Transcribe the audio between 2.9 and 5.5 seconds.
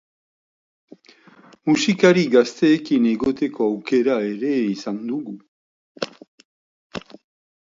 egoteko aukera ere izan dugu.